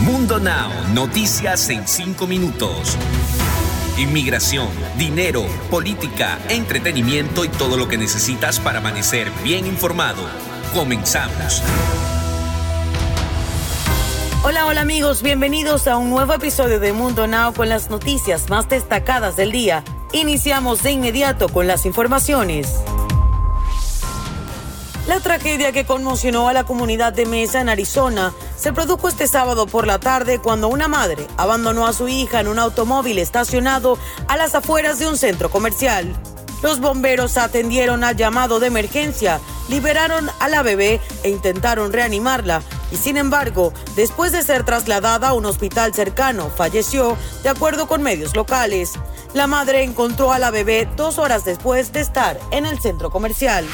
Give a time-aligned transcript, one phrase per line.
[0.00, 2.96] Mundo Now, noticias en 5 minutos.
[3.96, 4.66] Inmigración,
[4.98, 10.20] dinero, política, entretenimiento y todo lo que necesitas para amanecer bien informado.
[10.74, 11.62] Comenzamos.
[14.42, 18.68] Hola, hola amigos, bienvenidos a un nuevo episodio de Mundo Now con las noticias más
[18.68, 19.84] destacadas del día.
[20.12, 22.80] Iniciamos de inmediato con las informaciones.
[25.06, 29.66] La tragedia que conmocionó a la comunidad de Mesa en Arizona se produjo este sábado
[29.66, 34.38] por la tarde cuando una madre abandonó a su hija en un automóvil estacionado a
[34.38, 36.10] las afueras de un centro comercial.
[36.62, 42.62] Los bomberos atendieron al llamado de emergencia, liberaron a la bebé e intentaron reanimarla.
[42.90, 48.02] Y sin embargo, después de ser trasladada a un hospital cercano, falleció, de acuerdo con
[48.02, 48.92] medios locales.
[49.34, 53.66] La madre encontró a la bebé dos horas después de estar en el centro comercial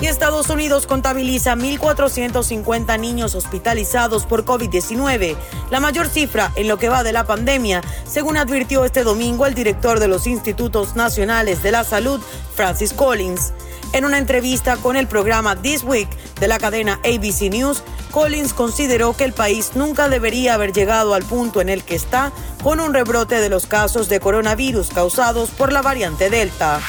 [0.00, 5.36] y Estados Unidos contabiliza 1.450 niños hospitalizados por COVID-19,
[5.70, 9.54] la mayor cifra en lo que va de la pandemia, según advirtió este domingo el
[9.54, 12.20] director de los Institutos Nacionales de la Salud,
[12.54, 13.52] Francis Collins.
[13.92, 16.08] En una entrevista con el programa This Week
[16.40, 21.22] de la cadena ABC News, Collins consideró que el país nunca debería haber llegado al
[21.22, 25.72] punto en el que está con un rebrote de los casos de coronavirus causados por
[25.72, 26.80] la variante Delta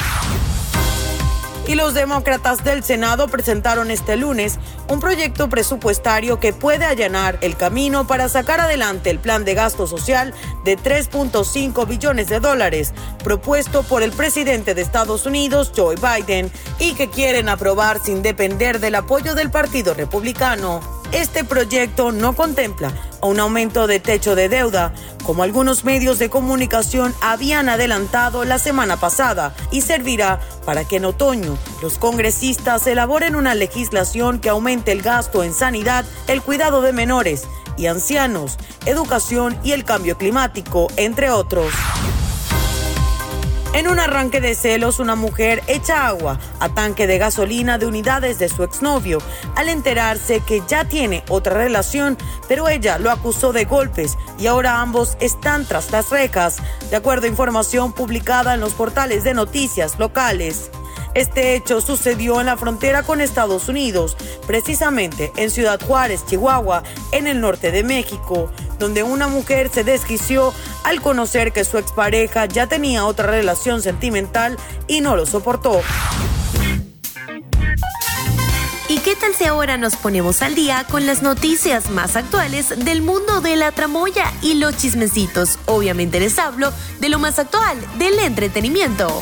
[1.67, 4.57] y los demócratas del Senado presentaron este lunes
[4.89, 9.85] un proyecto presupuestario que puede allanar el camino para sacar adelante el plan de gasto
[9.85, 16.49] social de 3.5 billones de dólares propuesto por el presidente de Estados Unidos, Joe Biden,
[16.79, 20.96] y que quieren aprobar sin depender del apoyo del Partido Republicano.
[21.11, 22.91] Este proyecto no contempla
[23.21, 28.97] un aumento de techo de deuda, como algunos medios de comunicación habían adelantado la semana
[28.97, 35.01] pasada, y servirá para que en otoño los congresistas elaboren una legislación que aumente el
[35.01, 37.43] gasto en sanidad, el cuidado de menores
[37.77, 41.71] y ancianos, educación y el cambio climático, entre otros.
[43.73, 48.39] En un arranque de celos, una mujer echa agua a tanque de gasolina de unidades
[48.39, 49.19] de su exnovio
[49.55, 52.17] al enterarse que ya tiene otra relación,
[52.47, 56.57] pero ella lo acusó de golpes y ahora ambos están tras las rejas,
[56.89, 60.71] de acuerdo a información publicada en los portales de noticias locales.
[61.13, 67.27] Este hecho sucedió en la frontera con Estados Unidos, precisamente en Ciudad Juárez, Chihuahua, en
[67.27, 70.53] el norte de México donde una mujer se desquició
[70.83, 74.57] al conocer que su expareja ya tenía otra relación sentimental
[74.87, 75.81] y no lo soportó.
[78.89, 83.01] ¿Y qué tal si ahora nos ponemos al día con las noticias más actuales del
[83.01, 85.59] mundo de la tramoya y los chismecitos?
[85.65, 89.21] Obviamente les hablo de lo más actual del entretenimiento.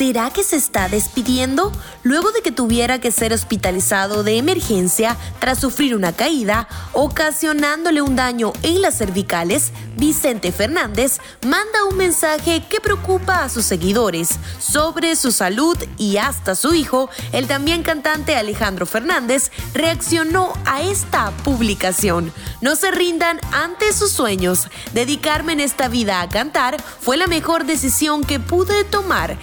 [0.00, 1.72] ¿Será que se está despidiendo?
[2.04, 8.16] Luego de que tuviera que ser hospitalizado de emergencia tras sufrir una caída, ocasionándole un
[8.16, 15.16] daño en las cervicales, Vicente Fernández manda un mensaje que preocupa a sus seguidores sobre
[15.16, 22.32] su salud y hasta su hijo, el también cantante Alejandro Fernández, reaccionó a esta publicación.
[22.62, 24.68] No se rindan ante sus sueños.
[24.94, 29.38] Dedicarme en esta vida a cantar fue la mejor decisión que pude tomar,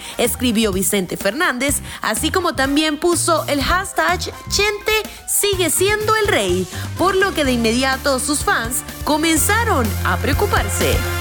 [0.48, 4.92] escribió Vicente Fernández, así como también puso el hashtag Chente
[5.26, 6.66] sigue siendo el rey,
[6.96, 11.17] por lo que de inmediato sus fans comenzaron a preocuparse.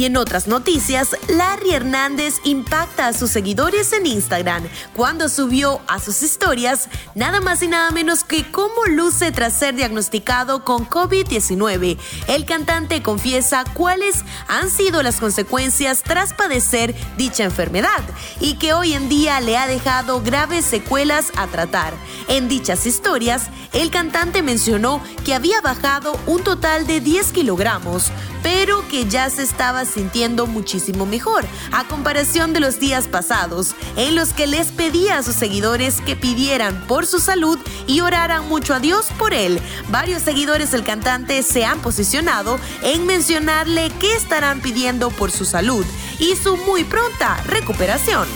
[0.00, 4.66] Y en otras noticias, Larry Hernández impacta a sus seguidores en Instagram
[4.96, 9.74] cuando subió a sus historias nada más y nada menos que cómo luce tras ser
[9.74, 11.98] diagnosticado con COVID-19.
[12.28, 18.00] El cantante confiesa cuáles han sido las consecuencias tras padecer dicha enfermedad
[18.40, 21.92] y que hoy en día le ha dejado graves secuelas a tratar.
[22.28, 28.10] En dichas historias, el cantante mencionó que había bajado un total de 10 kilogramos,
[28.42, 34.14] pero que ya se estaba sintiendo muchísimo mejor a comparación de los días pasados, en
[34.14, 38.74] los que les pedía a sus seguidores que pidieran por su salud y oraran mucho
[38.74, 39.60] a Dios por él.
[39.88, 45.84] Varios seguidores del cantante se han posicionado en mencionarle que estarán pidiendo por su salud
[46.18, 48.26] y su muy pronta recuperación.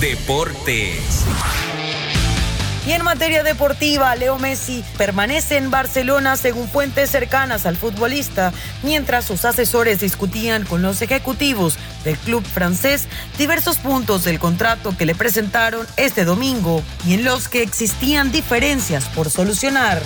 [0.00, 1.24] Deportes.
[2.86, 8.52] Y en materia deportiva, Leo Messi permanece en Barcelona según fuentes cercanas al futbolista,
[8.82, 13.08] mientras sus asesores discutían con los ejecutivos del club francés
[13.38, 19.06] diversos puntos del contrato que le presentaron este domingo y en los que existían diferencias
[19.06, 20.02] por solucionar.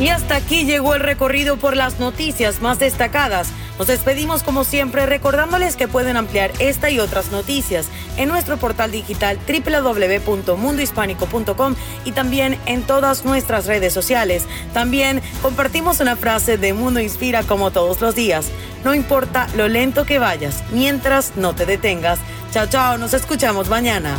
[0.00, 3.48] Y hasta aquí llegó el recorrido por las noticias más destacadas
[3.82, 8.92] Nos despedimos como siempre recordándoles que pueden ampliar esta y otras noticias en nuestro portal
[8.92, 11.74] digital www.mundohispánico.com
[12.04, 14.46] y también en todas nuestras redes sociales.
[14.72, 18.52] También compartimos una frase de Mundo Inspira como todos los días.
[18.84, 22.20] No importa lo lento que vayas, mientras no te detengas.
[22.52, 24.16] Chao, chao, nos escuchamos mañana.